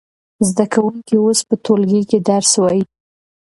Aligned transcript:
زده 0.49 0.65
کوونکي 0.73 1.15
اوس 1.23 1.39
په 1.49 1.55
ټولګي 1.63 2.01
کې 2.09 2.17
درس 2.29 2.51
وايي. 2.61 2.83